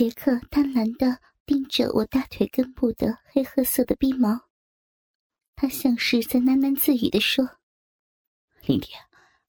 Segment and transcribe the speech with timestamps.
[0.00, 4.48] 杰克贪婪的盯着我大腿根部的黑褐色的逼毛，
[5.54, 7.58] 他像是在喃喃自语的说
[8.64, 8.92] ：“林迪，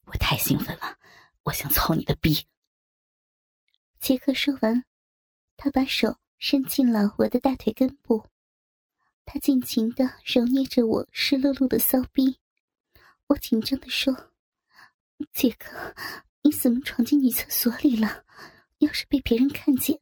[0.08, 0.98] 我太兴奋了，
[1.44, 2.46] 我想操你的逼。”
[4.02, 4.84] 杰克说完，
[5.56, 8.28] 他把手伸进了我的大腿根部，
[9.24, 12.42] 他尽情的揉捏着我湿漉漉的骚逼。
[13.28, 14.34] 我紧张的说
[15.32, 15.96] ：“杰克，
[16.42, 18.26] 你怎么闯进女厕所里了？
[18.80, 20.01] 要是被别人看见，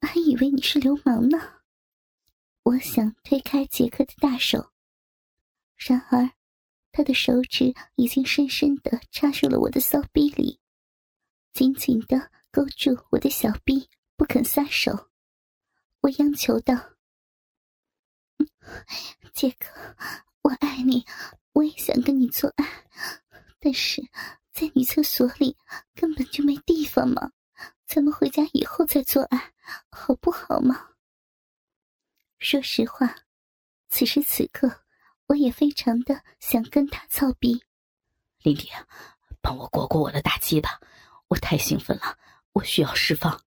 [0.00, 1.38] 还以为你是流氓呢。”
[2.64, 4.70] 我想推开杰克的大手，
[5.76, 6.30] 然而
[6.92, 10.60] 他的手指已经深深的插入了我的骚逼里，
[11.52, 15.10] 紧紧的勾住我的小逼，不肯撒手。
[16.00, 16.74] 我央求道
[19.32, 19.96] ：“杰克，
[20.42, 21.04] 我爱你。”
[21.52, 22.64] 我也想跟你做爱，
[23.58, 24.00] 但是
[24.52, 25.56] 在女厕所里
[25.96, 27.32] 根本就没地方嘛。
[27.88, 29.52] 咱们回家以后再做爱，
[29.90, 30.90] 好不好嘛？
[32.38, 33.14] 说实话，
[33.88, 34.84] 此时此刻，
[35.26, 37.62] 我也非常的想跟他操逼。
[38.42, 38.70] 林迪，
[39.40, 40.80] 帮我裹裹我的大鸡巴，
[41.28, 42.18] 我太兴奋了，
[42.52, 43.42] 我需要释放。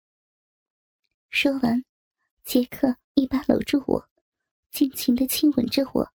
[1.30, 1.84] 说完，
[2.44, 4.08] 杰克一把搂住我，
[4.70, 6.12] 尽情的亲吻着我。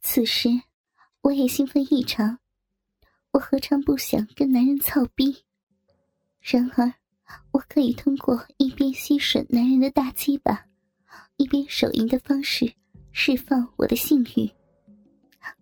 [0.00, 0.48] 此时。
[1.22, 2.40] 我也兴奋异常，
[3.30, 5.44] 我何尝不想跟男人操逼？
[6.40, 6.92] 然而，
[7.50, 10.66] 我可以通过一边吸吮男人的大鸡巴，
[11.36, 12.72] 一边手淫的方式
[13.12, 14.50] 释放我的性欲。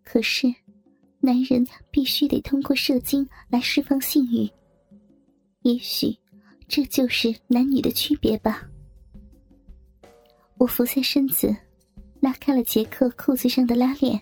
[0.04, 0.52] 可是，
[1.20, 4.50] 男人必须得通过射精来释放性欲。
[5.62, 6.16] 也许，
[6.66, 8.66] 这就是男女的区别吧。
[10.58, 11.54] 我俯下身子，
[12.20, 14.20] 拉开了杰克裤子上的拉链。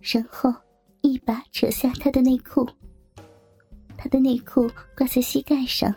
[0.00, 0.52] 然后，
[1.00, 2.68] 一把扯下他的内裤。
[3.96, 5.94] 他的内裤挂在膝盖上，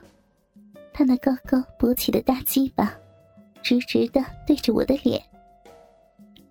[0.93, 2.95] 他那高高勃起的大鸡巴，
[3.61, 5.21] 直直的对着我的脸。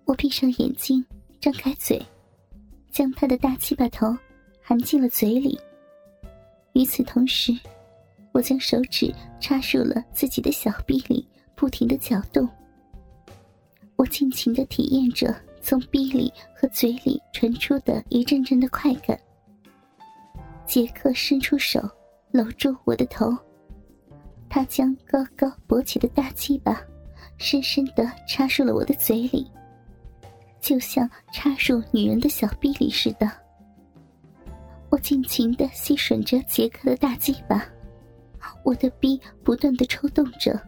[0.05, 1.05] 我闭上眼睛，
[1.39, 2.01] 张开嘴，
[2.89, 4.15] 将他的大鸡巴头
[4.61, 5.59] 含进了嘴里。
[6.73, 7.53] 与此同时，
[8.31, 12.47] 我将手指插入了自己的小臂里，不停的搅动。
[13.95, 15.35] 我尽情的体验着。
[15.63, 19.15] 从臂里和嘴里传出的一阵阵的快感。
[20.65, 21.79] 杰克伸出手
[22.31, 23.37] 搂住我的头，
[24.53, 26.77] 他将高高勃起的大鸡巴
[27.37, 29.49] 深深的插入了我的嘴里，
[30.59, 33.31] 就像插入女人的小臂里似的。
[34.89, 37.65] 我尽情的吸吮着杰克的大鸡巴，
[38.65, 40.59] 我的逼不断的抽动着，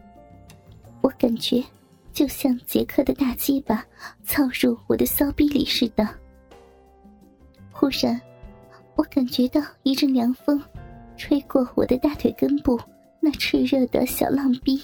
[1.02, 1.62] 我感觉。
[2.10, 3.84] 就像杰克的大鸡巴
[4.22, 6.08] 操入我的骚逼里似的。
[7.72, 8.20] 忽然，
[8.94, 10.62] 我感觉到一阵凉风
[11.16, 12.80] 吹过我的大腿根部，
[13.24, 14.78] 那炽热的小浪逼。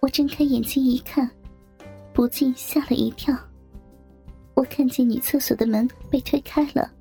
[0.00, 1.28] 我睁开眼睛一看，
[2.12, 3.34] 不禁吓了一跳。
[4.52, 6.92] 我看见女厕所的门被推开了，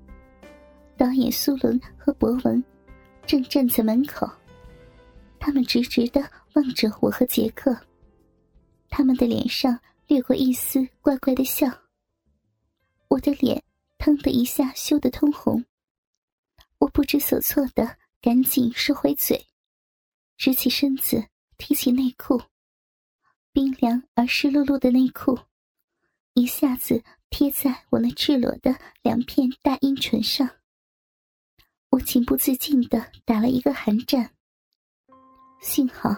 [0.95, 2.63] 导演苏伦和博文
[3.27, 4.25] 正站在门口，
[5.39, 6.23] 他们直直的
[6.53, 7.77] 望着我和杰克。
[8.87, 11.67] 他们的脸上掠过一丝怪怪的笑。
[13.09, 13.61] 我的脸
[13.97, 15.65] 腾的一下羞得通红，
[16.77, 19.45] 我不知所措的赶紧收回嘴，
[20.37, 21.25] 直起身子，
[21.57, 22.41] 提起内裤，
[23.51, 25.37] 冰凉而湿漉漉的内裤，
[26.33, 30.49] 一下子贴在我那赤裸的两片大阴唇上。
[31.89, 34.31] 我情不自禁的打了一个寒战。
[35.61, 36.15] 幸好，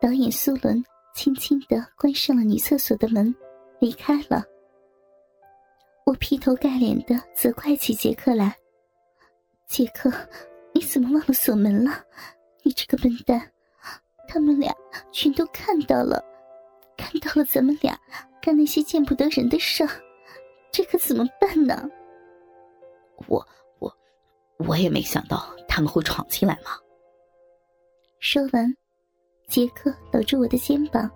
[0.00, 0.84] 导演苏伦。
[1.14, 3.34] 轻轻的关上了女厕所的门，
[3.78, 4.42] 离开了。
[6.06, 8.56] 我劈头盖脸的责怪起杰克来
[9.68, 10.10] ：“杰克，
[10.72, 12.02] 你怎么忘了锁门了？
[12.62, 13.50] 你这个笨蛋！
[14.28, 14.74] 他们俩
[15.10, 16.24] 全都看到了，
[16.96, 17.98] 看到了咱们俩
[18.40, 19.86] 干那些见不得人的事，
[20.70, 21.88] 这可怎么办呢？”
[23.28, 23.46] 我
[23.78, 23.94] 我
[24.58, 26.70] 我也没想到他们会闯进来嘛。
[28.18, 28.74] 说完。
[29.48, 31.10] 杰克搂住我的肩膀，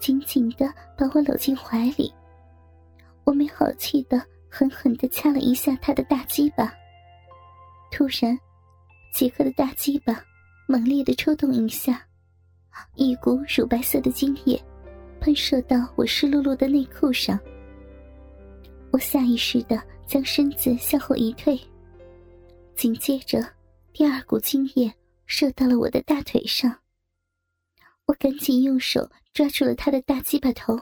[0.00, 0.66] 紧紧的
[0.96, 2.10] 把我搂进怀里。
[3.24, 6.72] 我没好气的狠狠的掐了一下他的大鸡巴。
[7.90, 8.38] 突然，
[9.12, 10.24] 杰克的大鸡巴
[10.70, 12.06] 猛烈的抽动一下，
[12.94, 14.62] 一股乳白色的精液
[15.20, 17.36] 喷射到我湿漉漉的内裤上。
[18.92, 21.60] 我下意识的将身子向后一退，
[22.76, 23.44] 紧接着，
[23.92, 24.94] 第二股精液
[25.26, 26.72] 射到了我的大腿上。
[28.06, 30.78] 我赶紧用手抓住了他的大鸡巴头，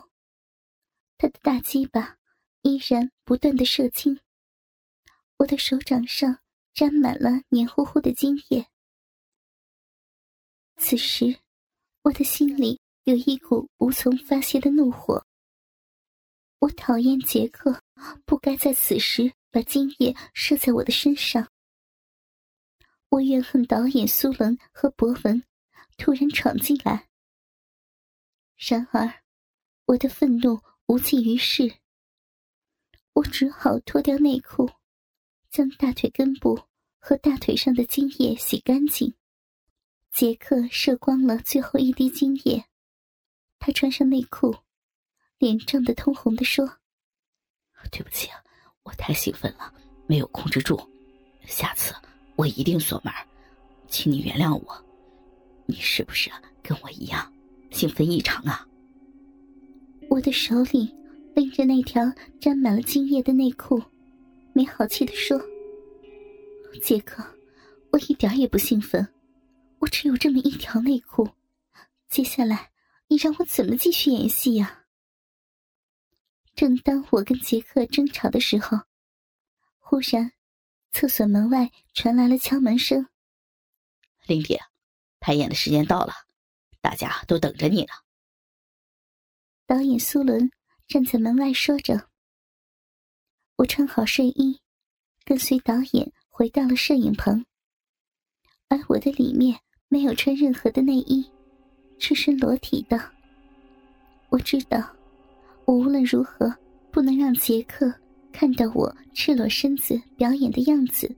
[1.17, 2.15] 他的大鸡巴
[2.61, 4.19] 依然不断的射精。
[5.37, 6.37] 我的手掌上
[6.75, 8.67] 沾满了黏糊糊的精液。
[10.81, 11.37] 此时，
[12.03, 15.23] 我的心里有一股无从发泄的怒火。
[16.59, 17.83] 我讨厌杰克，
[18.25, 21.51] 不该在此时把精液射在我的身上。
[23.09, 25.43] 我怨恨导演苏伦和博文
[25.97, 27.09] 突然闯进来。
[28.55, 29.21] 然而，
[29.85, 31.75] 我的愤怒无济于事。
[33.13, 34.71] 我只好脱掉内裤，
[35.51, 36.57] 将大腿根部
[36.99, 39.13] 和大腿上的精液洗干净。
[40.11, 42.65] 杰克射光了最后一滴精液，
[43.59, 44.55] 他穿上内裤，
[45.37, 46.77] 脸涨得通红的说
[47.91, 48.29] ：“对不起，
[48.83, 49.73] 我太兴奋了，
[50.07, 50.79] 没有控制住，
[51.45, 51.93] 下次。”
[52.35, 53.13] 我一定锁门，
[53.89, 54.85] 请你原谅我。
[55.65, 56.31] 你是不是
[56.63, 57.33] 跟我一样
[57.69, 58.65] 兴奋异常啊？
[60.09, 60.89] 我的手里
[61.35, 62.01] 拎着那条
[62.39, 63.81] 沾满了精液的内裤，
[64.53, 65.37] 没好气的说
[66.81, 67.21] ：“杰克，
[67.91, 69.05] 我一点也不兴奋，
[69.79, 71.29] 我只有这么一条内裤。
[72.07, 72.71] 接下来
[73.07, 74.85] 你让我怎么继续演戏呀？”
[76.55, 78.79] 正当我跟杰克争吵的时候，
[79.77, 80.31] 忽然。
[80.91, 83.07] 厕所门外传来了敲门声。
[84.25, 84.59] 林迪，
[85.19, 86.13] 排演的时间到了，
[86.81, 87.93] 大家都等着你呢。
[89.67, 90.51] 导演苏伦
[90.87, 92.09] 站在门外说着。
[93.57, 94.59] 我穿好睡衣，
[95.23, 97.45] 跟随导演回到了摄影棚。
[98.67, 101.29] 而我的里面没有穿任何的内衣，
[101.97, 102.97] 赤身裸体的。
[104.29, 104.95] 我知道，
[105.65, 106.55] 我无论如何
[106.91, 107.93] 不能让杰克。
[108.31, 111.13] 看到我赤裸身子表演的样子，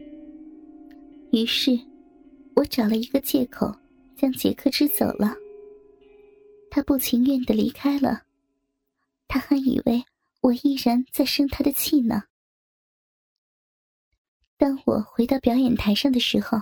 [1.32, 1.78] 于是，
[2.56, 3.72] 我找了一个借口
[4.16, 5.36] 将杰克支走了。
[6.72, 8.24] 他不情愿的离开了，
[9.28, 10.04] 他还以为
[10.40, 12.24] 我依然在生他的气呢。
[14.58, 16.60] 当我回到表演台上的时候，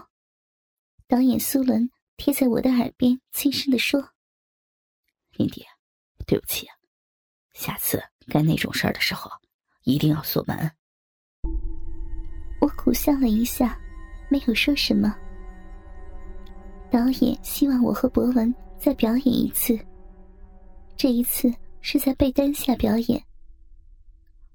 [1.07, 1.89] 导演苏伦
[2.19, 4.11] 贴在我的耳边轻声的说
[5.37, 5.65] ：“林迪，
[6.27, 6.67] 对不起，
[7.53, 9.31] 下次干那种事儿的时候。”
[9.83, 10.71] 一定要锁门。
[12.61, 13.79] 我苦笑了一下，
[14.29, 15.15] 没有说什么。
[16.91, 19.79] 导演希望我和博文再表演一次。
[20.95, 21.51] 这一次
[21.81, 23.23] 是在被单下表演。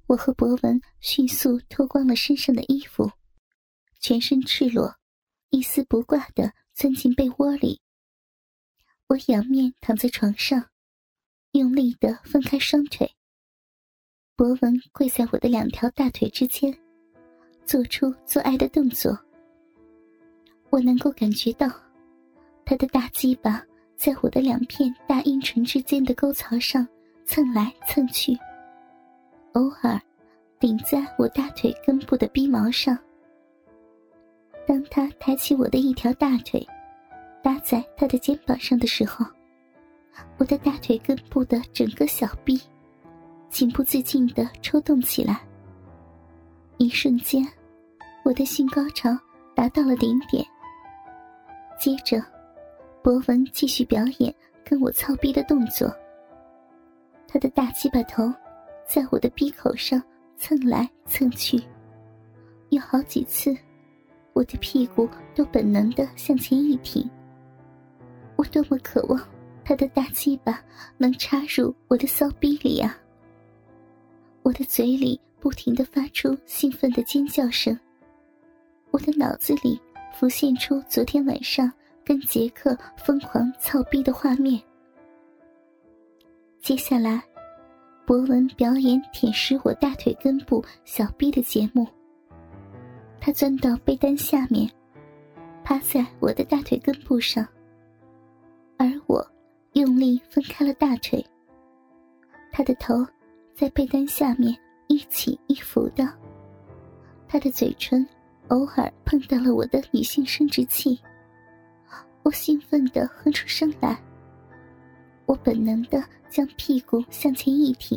[0.07, 3.11] 我和博文迅速脱光了身上的衣服，
[3.99, 4.95] 全身赤裸，
[5.49, 7.81] 一丝不挂的钻进被窝里。
[9.07, 10.71] 我仰面躺在床上，
[11.53, 13.11] 用力的分开双腿。
[14.35, 16.77] 博文跪在我的两条大腿之间，
[17.65, 19.17] 做出做爱的动作。
[20.71, 21.71] 我能够感觉到，
[22.65, 23.65] 他的大鸡巴
[23.97, 26.87] 在我的两片大阴唇之间的沟槽上
[27.25, 28.37] 蹭来蹭去，
[29.53, 30.01] 偶尔
[30.59, 32.99] 顶在我大腿根部的逼毛上。
[34.67, 36.67] 当他抬起我的一条大腿，
[37.43, 39.25] 搭在他的肩膀上的时候，
[40.39, 42.61] 我的大腿根部的整个小臂。
[43.51, 45.41] 情不自禁的抽动起来。
[46.77, 47.47] 一瞬间，
[48.25, 49.17] 我的性高潮
[49.55, 50.45] 达到了顶点。
[51.79, 52.21] 接着，
[53.01, 54.35] 博文继续表演
[54.65, 55.89] 跟我操逼的动作。
[57.29, 58.25] 他的大鸡巴头
[58.89, 60.03] 在我的鼻口上
[60.37, 61.63] 蹭来蹭去，
[62.71, 63.57] 有好几次，
[64.35, 67.09] 我的屁股都本能的向前一挺。
[68.37, 69.19] 我多么渴望
[69.65, 70.63] 他的大鸡巴
[70.99, 72.99] 能插入我的骚逼里啊！
[74.43, 77.79] 我的嘴里不停的发出兴奋的尖叫声，
[78.91, 79.81] 我的脑子里
[80.13, 81.73] 浮现出昨天晚上
[82.05, 84.61] 跟杰克疯狂操逼的画面。
[86.61, 87.23] 接下来，
[88.05, 91.87] 博文表演舔舐我大腿根部小逼的节目。
[93.25, 94.71] 他钻到被单下面，
[95.65, 97.43] 趴在我的大腿根部上，
[98.77, 99.27] 而我
[99.73, 101.25] 用力分开了大腿。
[102.53, 102.95] 他的头。
[103.55, 104.53] 在被单下面
[104.89, 106.13] 一起一伏的，
[107.29, 108.05] 他的嘴唇
[108.49, 111.01] 偶尔碰到了我的女性生殖器，
[112.25, 113.97] 我兴奋的哼出声来。
[115.27, 117.97] 我本能的将屁股向前一挺，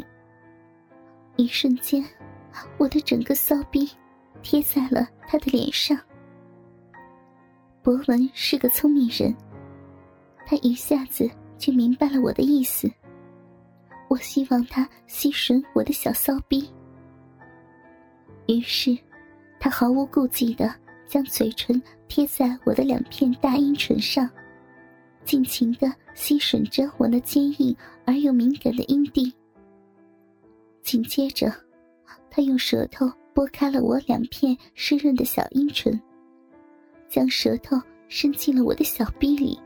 [1.38, 2.06] 一瞬间，
[2.78, 3.90] 我的整个骚逼
[4.50, 6.00] 贴在了他的脸上。
[7.84, 9.36] 博文是个聪明人，
[10.46, 12.90] 他一下子就明白了我的意思。
[14.08, 16.72] 我希望他吸吮我的小骚逼，
[18.48, 18.98] 于是，
[19.60, 20.74] 他毫无顾忌的
[21.06, 24.30] 将嘴唇贴在我的两片大阴唇上，
[25.26, 27.76] 尽情的吸吮着我那坚硬
[28.06, 29.30] 而又敏感的阴蒂。
[30.84, 31.54] 紧接着，
[32.30, 36.02] 他用舌头拨开了我两片湿润的小阴唇，
[37.08, 39.60] 将舌头伸进了我的小逼里。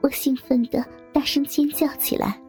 [0.00, 2.42] 我兴奋的大声尖叫起来。